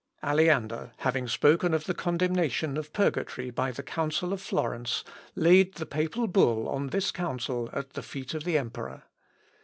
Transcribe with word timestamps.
Aleander 0.23 0.93
having 0.97 1.27
spoken 1.27 1.75
of 1.75 1.83
the 1.85 1.93
condemnation 1.93 2.75
of 2.75 2.91
purgatory 2.91 3.51
by 3.51 3.71
the 3.71 3.83
council 3.83 4.33
of 4.33 4.41
Florence, 4.41 5.03
laid 5.35 5.75
the 5.75 5.85
papal 5.85 6.25
bull 6.25 6.67
on 6.67 6.87
this 6.87 7.11
council 7.11 7.69
at 7.71 7.91
the 7.93 8.01
feet 8.01 8.33
of 8.33 8.43
the 8.43 8.57
emperor. 8.57 9.03